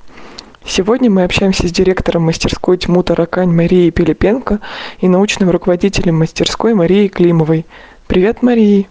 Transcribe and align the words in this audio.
Сегодня 0.63 1.09
мы 1.09 1.23
общаемся 1.23 1.67
с 1.67 1.71
директором 1.71 2.21
мастерской 2.23 2.77
«Тьму 2.77 3.01
Таракань» 3.01 3.49
Марией 3.49 3.89
Пилипенко 3.91 4.59
и 4.99 5.07
научным 5.07 5.49
руководителем 5.49 6.19
мастерской 6.19 6.75
Марией 6.75 7.09
Климовой. 7.09 7.65
Привет, 8.07 8.43
Мария! 8.43 8.85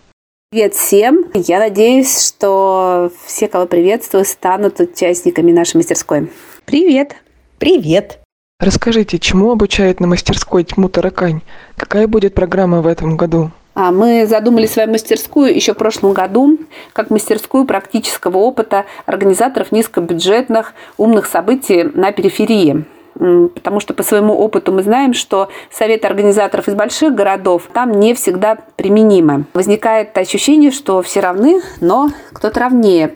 Привет 0.55 0.75
всем! 0.75 1.25
Я 1.35 1.59
надеюсь, 1.59 2.29
что 2.29 3.11
все, 3.27 3.49
кого 3.49 3.67
приветствую, 3.67 4.25
станут 4.25 4.79
участниками 4.79 5.51
нашей 5.51 5.79
мастерской. 5.79 6.31
Привет! 6.65 7.17
Привет! 7.59 8.21
Расскажите, 8.61 9.19
чему 9.19 9.51
обучают 9.51 9.99
на 9.99 10.07
мастерской 10.07 10.63
«Тьму 10.63 10.89
Таракань»? 10.89 11.41
Какая 11.77 12.07
будет 12.07 12.35
программа 12.35 12.83
в 12.83 12.87
этом 12.87 13.17
году? 13.17 13.51
А, 13.75 13.91
мы 13.91 14.29
задумали 14.29 14.67
свою 14.67 14.89
мастерскую 14.93 15.53
еще 15.53 15.75
в 15.75 15.77
прошлом 15.77 16.13
году 16.13 16.61
как 16.93 17.11
мастерскую 17.11 17.65
практического 17.65 18.37
опыта 18.39 18.85
организаторов 19.07 19.73
низкобюджетных 19.73 20.75
умных 20.97 21.27
событий 21.27 21.83
на 21.83 22.13
периферии 22.13 22.85
потому 23.15 23.81
что 23.81 23.95
по 23.95 24.03
своему 24.03 24.35
опыту 24.35 24.73
мы 24.73 24.83
знаем, 24.83 25.15
что 25.15 25.49
советы 25.71 26.07
организаторов 26.07 26.69
из 26.69 26.75
больших 26.75 27.15
городов 27.15 27.69
там 27.73 27.93
не 27.93 28.15
всегда 28.15 28.57
применимы. 28.77 29.45
Возникает 29.55 30.17
ощущение, 30.19 30.71
что 30.71 31.03
все 31.03 31.21
равны, 31.21 31.61
но 31.81 32.11
кто-то 32.33 32.61
равнее. 32.61 33.15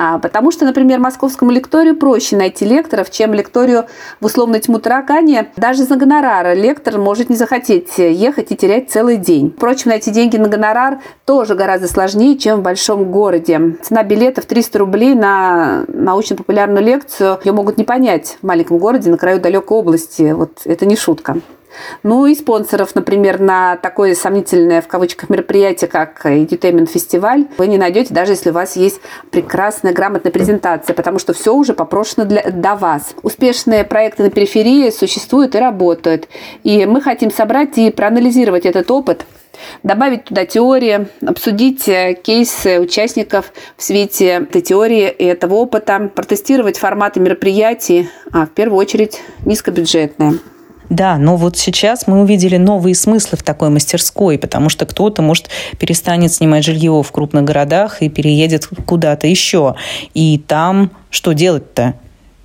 А, 0.00 0.20
потому 0.20 0.52
что, 0.52 0.64
например, 0.64 1.00
московскому 1.00 1.50
лекторию 1.50 1.96
проще 1.96 2.36
найти 2.36 2.64
лекторов, 2.64 3.10
чем 3.10 3.34
лекторию 3.34 3.86
в 4.20 4.26
условной 4.26 4.60
тьму 4.60 4.78
таракане. 4.78 5.50
Даже 5.56 5.82
за 5.82 5.96
гонорар 5.96 6.56
лектор 6.56 6.98
может 6.98 7.30
не 7.30 7.34
захотеть 7.36 7.98
ехать 7.98 8.52
и 8.52 8.56
терять 8.56 8.90
целый 8.90 9.16
день. 9.16 9.52
Впрочем, 9.56 9.90
найти 9.90 10.12
деньги 10.12 10.36
на 10.36 10.48
гонорар 10.48 11.00
тоже 11.24 11.56
гораздо 11.56 11.88
сложнее, 11.88 12.38
чем 12.38 12.60
в 12.60 12.62
большом 12.62 13.10
городе. 13.10 13.76
Цена 13.82 14.04
билетов 14.04 14.46
300 14.46 14.78
рублей 14.78 15.16
на 15.16 15.84
научно-популярную 15.88 16.84
лекцию 16.84 17.40
ее 17.44 17.50
могут 17.50 17.76
не 17.76 17.82
понять 17.82 18.38
в 18.40 18.46
маленьком 18.46 18.78
городе 18.78 19.10
на 19.10 19.18
краю 19.18 19.40
далекой 19.40 19.78
области. 19.78 20.30
Вот 20.30 20.60
это 20.64 20.86
не 20.86 20.94
шутка. 20.94 21.38
Ну 22.02 22.26
и 22.26 22.34
спонсоров, 22.34 22.94
например, 22.94 23.40
на 23.40 23.76
такое 23.76 24.14
сомнительное 24.14 24.82
в 24.82 24.88
кавычках 24.88 25.30
мероприятие, 25.30 25.88
как 25.88 26.24
Edutainment 26.24 26.86
фестиваль, 26.86 27.46
вы 27.58 27.66
не 27.66 27.78
найдете, 27.78 28.14
даже 28.14 28.32
если 28.32 28.50
у 28.50 28.54
вас 28.54 28.76
есть 28.76 29.00
прекрасная 29.30 29.92
грамотная 29.92 30.32
презентация, 30.32 30.94
потому 30.94 31.18
что 31.18 31.32
все 31.32 31.54
уже 31.54 31.74
попрошено 31.74 32.24
для, 32.24 32.42
до 32.50 32.74
вас. 32.74 33.14
Успешные 33.22 33.84
проекты 33.84 34.22
на 34.22 34.30
периферии 34.30 34.90
существуют 34.90 35.54
и 35.54 35.58
работают. 35.58 36.28
И 36.62 36.86
мы 36.86 37.00
хотим 37.00 37.30
собрать 37.30 37.78
и 37.78 37.90
проанализировать 37.90 38.66
этот 38.66 38.90
опыт, 38.90 39.26
добавить 39.82 40.24
туда 40.24 40.44
теории, 40.46 41.08
обсудить 41.26 41.88
э, 41.88 42.14
кейсы 42.14 42.80
участников 42.80 43.52
в 43.76 43.82
свете 43.82 44.46
этой 44.48 44.62
теории 44.62 45.08
и 45.10 45.24
этого 45.24 45.54
опыта, 45.54 46.10
протестировать 46.14 46.78
форматы 46.78 47.20
мероприятий, 47.20 48.08
а 48.32 48.46
в 48.46 48.50
первую 48.50 48.78
очередь 48.78 49.20
низкобюджетные. 49.44 50.34
Да, 50.88 51.18
но 51.18 51.36
вот 51.36 51.56
сейчас 51.56 52.06
мы 52.06 52.20
увидели 52.20 52.56
новые 52.56 52.94
смыслы 52.94 53.36
в 53.38 53.42
такой 53.42 53.68
мастерской, 53.68 54.38
потому 54.38 54.68
что 54.68 54.86
кто-то, 54.86 55.20
может, 55.20 55.48
перестанет 55.78 56.32
снимать 56.32 56.64
жилье 56.64 57.02
в 57.02 57.12
крупных 57.12 57.44
городах 57.44 58.02
и 58.02 58.08
переедет 58.08 58.68
куда-то 58.86 59.26
еще. 59.26 59.74
И 60.14 60.42
там 60.46 60.90
что 61.10 61.32
делать-то? 61.32 61.94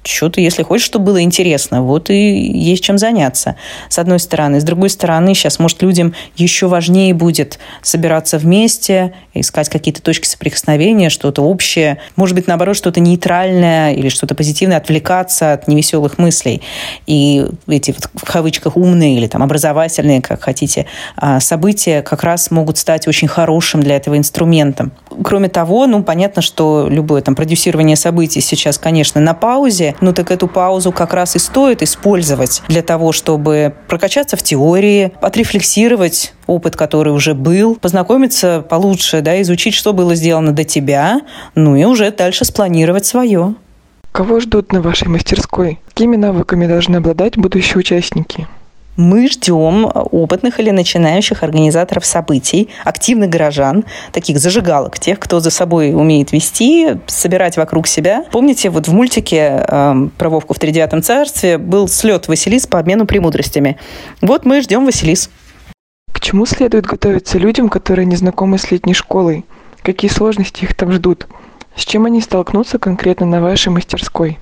Что-то, 0.03 0.41
если 0.41 0.63
хочешь, 0.63 0.85
чтобы 0.85 1.05
было 1.05 1.21
интересно, 1.21 1.81
вот 1.81 2.09
и 2.09 2.15
есть 2.15 2.83
чем 2.83 2.97
заняться, 2.97 3.55
с 3.89 3.99
одной 3.99 4.19
стороны. 4.19 4.59
С 4.59 4.63
другой 4.63 4.89
стороны, 4.89 5.33
сейчас, 5.33 5.59
может, 5.59 5.81
людям 5.81 6.13
еще 6.35 6.67
важнее 6.67 7.13
будет 7.13 7.59
собираться 7.81 8.37
вместе, 8.37 9.13
искать 9.33 9.69
какие-то 9.69 10.01
точки 10.01 10.27
соприкосновения, 10.27 11.09
что-то 11.09 11.41
общее, 11.41 11.99
может 12.15 12.35
быть, 12.35 12.47
наоборот, 12.47 12.75
что-то 12.75 12.99
нейтральное 12.99 13.93
или 13.93 14.09
что-то 14.09 14.35
позитивное, 14.35 14.77
отвлекаться 14.77 15.53
от 15.53 15.67
невеселых 15.67 16.17
мыслей. 16.17 16.61
И 17.07 17.45
эти 17.67 17.91
вот, 17.91 18.09
в 18.13 18.25
кавычках 18.25 18.77
умные 18.77 19.17
или 19.17 19.27
там 19.27 19.43
образовательные, 19.43 20.21
как 20.21 20.43
хотите, 20.43 20.85
а, 21.15 21.39
события 21.39 22.01
как 22.01 22.23
раз 22.23 22.51
могут 22.51 22.77
стать 22.77 23.07
очень 23.07 23.27
хорошим 23.27 23.81
для 23.81 23.95
этого 23.95 24.17
инструментом. 24.17 24.91
Кроме 25.23 25.49
того, 25.49 25.87
ну, 25.87 26.03
понятно, 26.03 26.41
что 26.41 26.87
любое 26.89 27.21
там 27.21 27.35
продюсирование 27.35 27.95
событий 27.95 28.41
сейчас, 28.41 28.77
конечно, 28.77 29.21
на 29.21 29.33
паузе, 29.33 29.92
ну 30.01 30.13
так 30.13 30.31
эту 30.31 30.47
паузу 30.47 30.91
как 30.91 31.13
раз 31.13 31.35
и 31.35 31.39
стоит 31.39 31.81
использовать 31.81 32.61
для 32.67 32.81
того, 32.81 33.11
чтобы 33.11 33.73
прокачаться 33.87 34.37
в 34.37 34.43
теории, 34.43 35.11
отрефлексировать 35.21 36.33
опыт, 36.47 36.75
который 36.75 37.13
уже 37.13 37.33
был, 37.33 37.75
познакомиться 37.75 38.65
получше, 38.67 39.21
да, 39.21 39.41
изучить, 39.41 39.73
что 39.73 39.93
было 39.93 40.15
сделано 40.15 40.51
до 40.51 40.63
тебя, 40.63 41.21
ну 41.55 41.75
и 41.75 41.83
уже 41.83 42.11
дальше 42.11 42.45
спланировать 42.45 43.05
свое. 43.05 43.55
Кого 44.11 44.39
ждут 44.39 44.71
на 44.71 44.81
вашей 44.81 45.07
мастерской? 45.07 45.79
Какими 45.87 46.15
навыками 46.15 46.67
должны 46.67 46.97
обладать 46.97 47.35
будущие 47.37 47.79
участники? 47.79 48.47
Мы 48.95 49.27
ждем 49.27 49.89
опытных 49.93 50.59
или 50.59 50.69
начинающих 50.69 51.41
организаторов 51.41 52.05
событий, 52.05 52.69
активных 52.83 53.29
горожан, 53.29 53.85
таких 54.11 54.39
зажигалок, 54.39 54.99
тех, 54.99 55.19
кто 55.19 55.39
за 55.39 55.49
собой 55.49 55.93
умеет 55.93 56.31
вести, 56.31 56.97
собирать 57.07 57.57
вокруг 57.57 57.87
себя. 57.87 58.25
Помните, 58.31 58.69
вот 58.69 58.87
в 58.87 58.93
мультике 58.93 59.65
э, 59.67 60.07
про 60.17 60.29
Вовку 60.29 60.53
в 60.53 60.59
тридевятом 60.59 61.01
царстве 61.01 61.57
был 61.57 61.87
слет 61.87 62.27
Василис 62.27 62.67
по 62.67 62.79
обмену 62.79 63.07
премудростями. 63.07 63.77
Вот 64.21 64.45
мы 64.45 64.61
ждем 64.61 64.85
Василис. 64.85 65.29
К 66.11 66.19
чему 66.19 66.45
следует 66.45 66.85
готовиться 66.85 67.39
людям, 67.39 67.69
которые 67.69 68.05
не 68.05 68.15
знакомы 68.15 68.59
с 68.59 68.69
летней 68.69 68.93
школой? 68.93 69.43
Какие 69.81 70.11
сложности 70.11 70.63
их 70.63 70.75
там 70.75 70.91
ждут? 70.91 71.27
С 71.75 71.83
чем 71.83 72.05
они 72.05 72.21
столкнутся 72.21 72.77
конкретно 72.77 73.25
на 73.25 73.41
вашей 73.41 73.69
мастерской? 73.69 74.37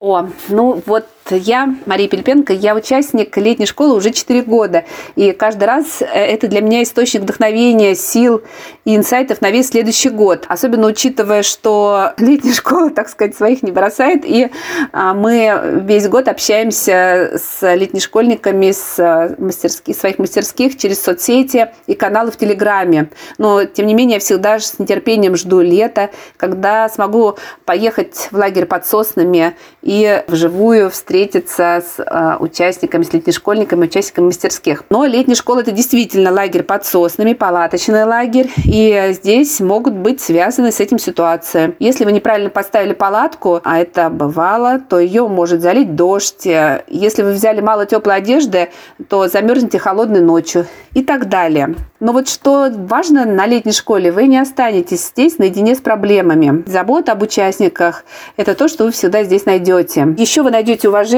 О, 0.00 0.28
ну 0.48 0.82
вот 0.86 1.06
я, 1.36 1.74
Мария 1.86 2.08
Пельпенко, 2.08 2.52
я 2.52 2.74
участник 2.74 3.36
летней 3.36 3.66
школы 3.66 3.94
уже 3.94 4.10
4 4.10 4.42
года. 4.42 4.84
И 5.16 5.32
каждый 5.32 5.64
раз 5.64 6.02
э, 6.02 6.06
это 6.06 6.48
для 6.48 6.60
меня 6.60 6.82
источник 6.82 7.22
вдохновения, 7.22 7.94
сил 7.94 8.42
и 8.84 8.96
инсайтов 8.96 9.40
на 9.40 9.50
весь 9.50 9.68
следующий 9.68 10.10
год. 10.10 10.44
Особенно 10.48 10.86
учитывая, 10.86 11.42
что 11.42 12.12
летняя 12.18 12.52
школа, 12.54 12.90
так 12.90 13.08
сказать, 13.08 13.36
своих 13.36 13.62
не 13.62 13.70
бросает. 13.70 14.24
И 14.24 14.50
а, 14.92 15.14
мы 15.14 15.80
весь 15.84 16.08
год 16.08 16.28
общаемся 16.28 17.32
с 17.36 17.74
летними 17.74 18.00
школьниками 18.00 18.72
с 18.72 18.98
э, 18.98 19.34
мастерских, 19.38 19.96
своих 19.96 20.18
мастерских 20.18 20.76
через 20.76 21.02
соцсети 21.02 21.70
и 21.86 21.94
каналы 21.94 22.30
в 22.30 22.36
Телеграме. 22.36 23.10
Но, 23.38 23.64
тем 23.64 23.86
не 23.86 23.94
менее, 23.94 24.14
я 24.14 24.20
всегда 24.20 24.58
с 24.58 24.78
нетерпением 24.78 25.36
жду 25.36 25.60
лета, 25.60 26.10
когда 26.36 26.88
смогу 26.88 27.36
поехать 27.64 28.28
в 28.30 28.36
лагерь 28.36 28.66
под 28.66 28.86
соснами 28.86 29.56
и 29.82 30.22
вживую 30.26 30.90
встретиться 30.90 31.19
встретиться 31.20 31.82
с 31.84 31.98
э, 31.98 32.36
участниками, 32.40 33.02
с 33.02 33.12
летними 33.12 33.34
школьниками, 33.34 33.84
участниками 33.84 34.26
мастерских. 34.26 34.84
Но 34.88 35.04
летняя 35.04 35.34
школа– 35.34 35.60
это 35.60 35.70
действительно 35.70 36.32
лагерь 36.32 36.62
под 36.62 36.86
соснами, 36.86 37.34
палаточный 37.34 38.04
лагерь, 38.04 38.50
и 38.64 39.10
здесь 39.12 39.60
могут 39.60 39.94
быть 39.94 40.20
связаны 40.20 40.72
с 40.72 40.80
этим 40.80 40.98
ситуации. 40.98 41.74
Если 41.78 42.04
вы 42.04 42.12
неправильно 42.12 42.48
поставили 42.48 42.94
палатку, 42.94 43.60
а 43.64 43.78
это 43.78 44.08
бывало, 44.08 44.78
то 44.78 44.98
ее 44.98 45.28
может 45.28 45.60
залить 45.60 45.94
дождь. 45.94 46.46
Если 46.46 47.22
вы 47.22 47.32
взяли 47.32 47.60
мало 47.60 47.84
теплой 47.84 48.16
одежды, 48.16 48.70
то 49.08 49.28
замерзнете 49.28 49.78
холодной 49.78 50.20
ночью 50.20 50.66
и 50.94 51.02
так 51.02 51.28
далее. 51.28 51.74
Но 52.00 52.12
вот 52.12 52.28
что 52.28 52.70
важно 52.74 53.26
на 53.26 53.46
летней 53.46 53.72
школе, 53.72 54.10
вы 54.10 54.26
не 54.26 54.38
останетесь 54.38 55.08
здесь 55.08 55.36
наедине 55.36 55.74
с 55.74 55.80
проблемами. 55.80 56.64
Забота 56.66 57.12
об 57.12 57.22
участниках– 57.22 58.04
это 58.38 58.54
то, 58.54 58.68
что 58.68 58.84
вы 58.84 58.90
всегда 58.90 59.22
здесь 59.22 59.44
найдете. 59.44 60.14
Еще 60.16 60.42
вы 60.42 60.50
найдете 60.50 60.88
уважение, 60.88 61.09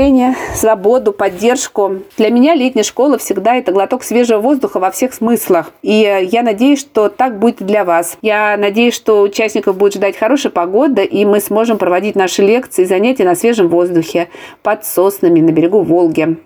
свободу, 0.55 1.13
поддержку. 1.13 1.99
Для 2.17 2.31
меня 2.31 2.55
летняя 2.55 2.83
школа 2.83 3.19
всегда 3.19 3.57
это 3.57 3.73
глоток 3.73 4.03
свежего 4.03 4.41
воздуха 4.41 4.81
во 4.81 4.91
всех 4.91 5.13
смыслах. 5.13 5.73
И 5.83 6.27
я 6.31 6.43
надеюсь, 6.43 6.81
что 6.81 7.09
так 7.09 7.39
будет 7.39 7.61
и 7.61 7.65
для 7.65 7.85
вас. 7.85 8.17
Я 8.23 8.57
надеюсь, 8.57 8.95
что 8.95 9.21
участников 9.23 9.77
будет 9.77 9.95
ждать 9.95 10.17
хорошая 10.17 10.51
погода, 10.51 11.03
и 11.03 11.25
мы 11.25 11.41
сможем 11.41 11.79
проводить 11.79 12.17
наши 12.17 12.43
лекции 12.43 12.83
и 12.83 12.87
занятия 12.87 13.25
на 13.25 13.35
свежем 13.35 13.69
воздухе, 13.69 14.29
под 14.63 14.85
соснами, 14.85 15.41
на 15.41 15.51
берегу 15.51 15.83
Волги. 15.83 16.39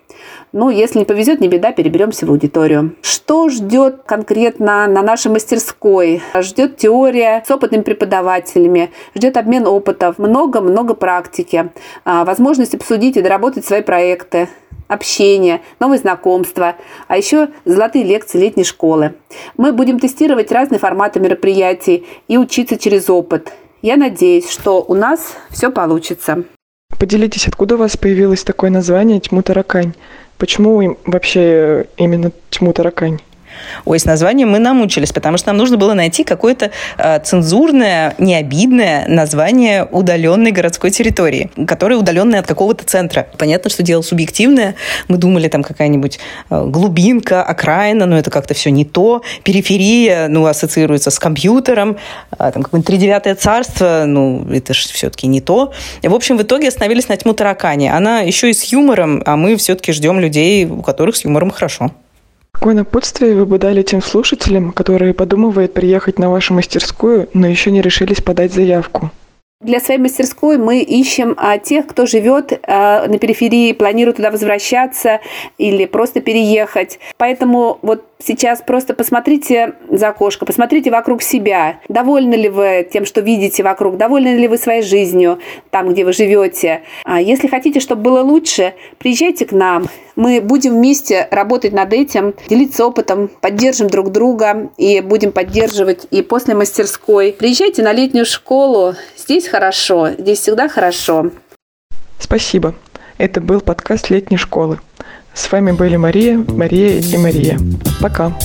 Ну, 0.53 0.69
если 0.69 0.99
не 0.99 1.05
повезет, 1.05 1.41
не 1.41 1.49
беда, 1.49 1.71
переберемся 1.71 2.25
в 2.25 2.29
аудиторию. 2.29 2.95
Что 3.01 3.49
ждет 3.49 4.03
конкретно 4.05 4.87
на 4.87 5.01
нашей 5.01 5.29
мастерской? 5.29 6.21
Ждет 6.39 6.77
теория 6.77 7.43
с 7.45 7.51
опытными 7.51 7.81
преподавателями, 7.81 8.89
ждет 9.13 9.35
обмен 9.35 9.67
опытов, 9.67 10.17
много-много 10.17 10.93
практики, 10.93 11.69
а, 12.05 12.23
возможность 12.23 12.73
обсудить 12.73 13.17
и 13.17 13.21
доработать 13.27 13.65
свои 13.65 13.81
проекты, 13.81 14.47
общение, 14.87 15.61
новые 15.79 15.99
знакомства, 15.99 16.75
а 17.07 17.17
еще 17.17 17.49
золотые 17.65 18.05
лекции 18.05 18.39
летней 18.39 18.63
школы. 18.63 19.15
Мы 19.57 19.73
будем 19.73 19.99
тестировать 19.99 20.51
разные 20.51 20.79
форматы 20.79 21.19
мероприятий 21.19 22.05
и 22.27 22.37
учиться 22.37 22.77
через 22.77 23.09
опыт– 23.09 23.51
Я 23.81 23.95
надеюсь, 23.95 24.49
что 24.49 24.83
у 24.83 24.95
нас 24.95 25.33
все 25.51 25.71
получится. 25.71 26.43
Поделитесь, 26.99 27.47
откуда 27.47 27.75
у 27.75 27.77
вас 27.77 27.95
появилось 27.95 28.43
такое 28.43 28.71
название 28.71 29.19
«Тьму 29.19 29.43
таракань»? 29.43 29.93
Почему 30.37 30.97
вообще 31.05 31.85
именно 31.95 32.31
«Тьму 32.49 32.73
таракань»? 32.73 33.19
Ой, 33.85 33.99
с 33.99 34.05
названием 34.05 34.49
мы 34.49 34.59
намучились, 34.59 35.11
потому 35.11 35.37
что 35.37 35.49
нам 35.49 35.57
нужно 35.57 35.77
было 35.77 35.93
найти 35.93 36.23
какое-то 36.23 36.71
э, 36.97 37.19
цензурное, 37.19 38.15
необидное 38.17 39.07
название 39.07 39.85
удаленной 39.85 40.51
городской 40.51 40.91
территории, 40.91 41.49
которая 41.67 41.97
удаленная 41.97 42.39
от 42.39 42.47
какого-то 42.47 42.85
центра. 42.85 43.27
Понятно, 43.37 43.69
что 43.69 43.83
дело 43.83 44.01
субъективное. 44.01 44.75
Мы 45.07 45.17
думали, 45.17 45.47
там 45.47 45.63
какая-нибудь 45.63 46.19
э, 46.49 46.65
глубинка, 46.65 47.43
окраина, 47.43 48.05
но 48.05 48.17
это 48.17 48.29
как-то 48.29 48.53
все 48.53 48.71
не 48.71 48.85
то. 48.85 49.21
Периферия, 49.43 50.27
ну, 50.27 50.45
ассоциируется 50.45 51.11
с 51.11 51.19
компьютером. 51.19 51.97
А, 52.37 52.51
там 52.51 52.63
какое-нибудь 52.63 52.87
тридевятое 52.87 53.35
царство, 53.35 54.03
ну, 54.05 54.45
это 54.51 54.73
же 54.73 54.87
все-таки 54.89 55.27
не 55.27 55.41
то. 55.41 55.71
В 56.03 56.13
общем, 56.13 56.37
в 56.37 56.41
итоге 56.41 56.67
остановились 56.67 57.07
на 57.09 57.17
тьму 57.17 57.33
таракани. 57.33 57.87
Она 57.87 58.21
еще 58.21 58.49
и 58.49 58.53
с 58.53 58.63
юмором, 58.65 59.21
а 59.25 59.35
мы 59.35 59.55
все-таки 59.57 59.91
ждем 59.91 60.19
людей, 60.19 60.65
у 60.65 60.81
которых 60.81 61.15
с 61.15 61.25
юмором 61.25 61.51
хорошо. 61.51 61.91
Какое 62.59 62.73
напутствие 62.73 63.35
вы 63.35 63.45
бы 63.45 63.59
дали 63.59 63.83
тем 63.83 64.01
слушателям, 64.01 64.71
которые 64.71 65.13
подумывают 65.13 65.75
приехать 65.75 66.17
на 66.17 66.31
вашу 66.31 66.55
мастерскую, 66.55 67.29
но 67.35 67.45
еще 67.45 67.69
не 67.69 67.83
решились 67.83 68.19
подать 68.19 68.51
заявку? 68.51 69.11
Для 69.61 69.79
своей 69.79 69.99
мастерской 69.99 70.57
мы 70.57 70.81
ищем 70.81 71.35
а, 71.37 71.59
тех, 71.59 71.85
кто 71.85 72.07
живет 72.07 72.59
а, 72.67 73.07
на 73.07 73.19
периферии, 73.19 73.73
планирует 73.73 74.17
туда 74.17 74.31
возвращаться 74.31 75.19
или 75.59 75.85
просто 75.85 76.19
переехать. 76.19 76.99
Поэтому 77.17 77.77
вот 77.83 78.03
сейчас 78.19 78.61
просто 78.61 78.93
посмотрите 78.93 79.73
за 79.89 80.09
окошко, 80.09 80.45
посмотрите 80.45 80.91
вокруг 80.91 81.21
себя. 81.21 81.79
Довольны 81.87 82.35
ли 82.35 82.49
вы 82.49 82.87
тем, 82.91 83.05
что 83.05 83.21
видите 83.21 83.63
вокруг? 83.63 83.97
Довольны 83.97 84.37
ли 84.37 84.47
вы 84.47 84.57
своей 84.57 84.81
жизнью, 84.81 85.39
там, 85.69 85.89
где 85.89 86.05
вы 86.05 86.13
живете? 86.13 86.81
А 87.03 87.21
если 87.21 87.47
хотите, 87.47 87.79
чтобы 87.79 88.01
было 88.01 88.21
лучше, 88.21 88.73
приезжайте 88.97 89.45
к 89.45 89.51
нам. 89.51 89.87
Мы 90.15 90.41
будем 90.41 90.73
вместе 90.73 91.27
работать 91.29 91.73
над 91.73 91.93
этим, 91.93 92.33
делиться 92.49 92.85
опытом, 92.85 93.29
поддержим 93.41 93.87
друг 93.87 94.11
друга 94.11 94.69
и 94.77 95.01
будем 95.01 95.31
поддерживать 95.31 96.07
и 96.09 96.21
после 96.21 96.55
мастерской. 96.55 97.33
Приезжайте 97.37 97.83
на 97.83 97.93
летнюю 97.93 98.25
школу. 98.25 98.95
Здесь 99.15 99.47
хорошо, 99.47 100.09
здесь 100.17 100.39
всегда 100.39 100.67
хорошо. 100.67 101.31
Спасибо. 102.19 102.73
Это 103.17 103.41
был 103.41 103.61
подкаст 103.61 104.09
летней 104.09 104.37
школы. 104.37 104.79
С 105.37 105.51
вами 105.51 105.71
были 105.71 105.97
Мария, 105.97 106.43
Мария 106.47 106.99
и 106.99 107.15
Мария. 107.17 107.59
Пока. 108.01 108.35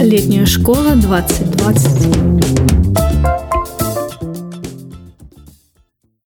Летняя 0.00 0.46
школа 0.46 0.96
2020. 0.96 2.77